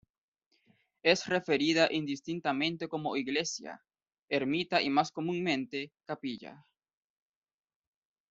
Es 1.03 1.27
referida 1.27 1.87
indistintamente 1.91 2.87
como 2.89 3.15
Iglesia, 3.17 3.83
Ermita 4.29 4.81
y 4.81 4.89
más 4.89 5.11
comúnmente, 5.11 5.91
Capilla. 6.05 6.65